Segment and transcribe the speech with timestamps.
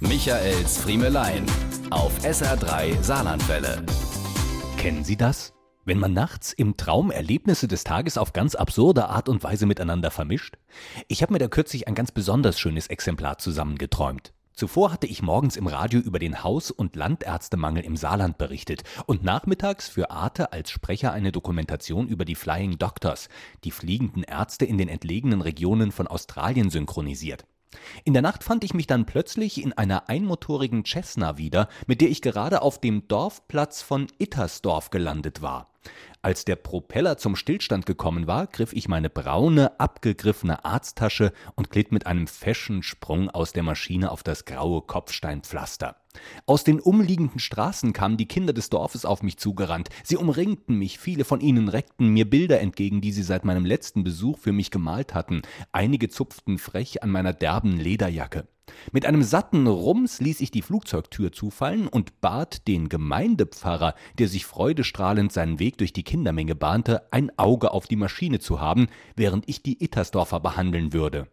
[0.00, 1.46] Michaels Friemelein
[1.88, 3.82] auf SR3 Saarlandwelle.
[4.76, 5.54] Kennen Sie das?
[5.86, 10.10] Wenn man nachts im Traum Erlebnisse des Tages auf ganz absurde Art und Weise miteinander
[10.10, 10.58] vermischt?
[11.08, 14.34] Ich habe mir da kürzlich ein ganz besonders schönes Exemplar zusammengeträumt.
[14.52, 19.24] Zuvor hatte ich morgens im Radio über den Haus- und Landärztemangel im Saarland berichtet und
[19.24, 23.30] nachmittags für Arte als Sprecher eine Dokumentation über die Flying Doctors,
[23.64, 27.46] die fliegenden Ärzte in den entlegenen Regionen von Australien synchronisiert.
[28.04, 32.08] In der Nacht fand ich mich dann plötzlich in einer einmotorigen Cessna wieder, mit der
[32.08, 35.75] ich gerade auf dem Dorfplatz von Ittersdorf gelandet war.
[36.22, 41.92] Als der Propeller zum Stillstand gekommen war, griff ich meine braune, abgegriffene Arzttasche und glitt
[41.92, 45.96] mit einem feschen Sprung aus der Maschine auf das graue Kopfsteinpflaster.
[46.46, 49.90] Aus den umliegenden Straßen kamen die Kinder des Dorfes auf mich zugerannt.
[50.02, 54.02] Sie umringten mich, viele von ihnen reckten mir Bilder entgegen, die sie seit meinem letzten
[54.02, 55.42] Besuch für mich gemalt hatten.
[55.72, 58.48] Einige zupften frech an meiner derben Lederjacke.
[58.92, 64.46] Mit einem satten Rums ließ ich die Flugzeugtür zufallen und bat den Gemeindepfarrer, der sich
[64.46, 69.48] freudestrahlend seinen Weg durch die Kindermenge bahnte, ein Auge auf die Maschine zu haben, während
[69.48, 71.28] ich die Ittersdorfer behandeln würde.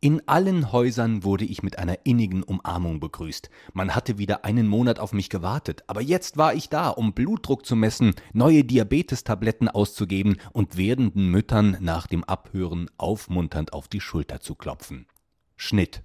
[0.00, 3.50] In allen Häusern wurde ich mit einer innigen Umarmung begrüßt.
[3.72, 7.64] Man hatte wieder einen Monat auf mich gewartet, aber jetzt war ich da, um Blutdruck
[7.64, 14.40] zu messen, neue Diabetestabletten auszugeben und werdenden Müttern nach dem Abhören aufmunternd auf die Schulter
[14.40, 15.06] zu klopfen.
[15.56, 16.02] Schnitt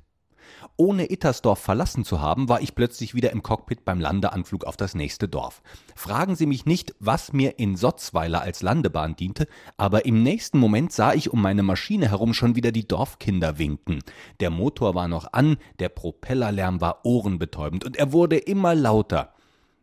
[0.76, 4.95] ohne Ittersdorf verlassen zu haben, war ich plötzlich wieder im Cockpit beim Landeanflug auf das
[4.95, 5.62] nächste Dorf.
[5.95, 10.92] Fragen Sie mich nicht, was mir in Sotzweiler als Landebahn diente, aber im nächsten Moment
[10.92, 14.04] sah ich um meine Maschine herum schon wieder die Dorfkinder winken.
[14.39, 19.34] Der Motor war noch an, der Propellerlärm war ohrenbetäubend und er wurde immer lauter.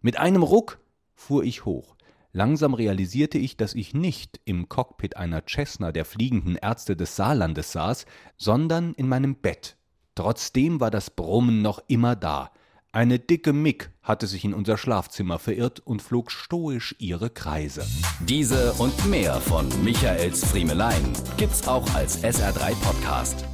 [0.03, 0.81] Mit einem Ruck
[1.15, 1.95] fuhr ich hoch.
[2.37, 7.71] Langsam realisierte ich, dass ich nicht im Cockpit einer Cessna der fliegenden Ärzte des Saarlandes
[7.71, 8.07] saß,
[8.37, 9.77] sondern in meinem Bett
[10.15, 12.51] Trotzdem war das Brummen noch immer da.
[12.93, 17.85] Eine dicke Mick hatte sich in unser Schlafzimmer verirrt und flog stoisch ihre Kreise.
[18.21, 23.45] Diese und mehr von Michaels Friemelein gibt's auch als SR3 Podcast.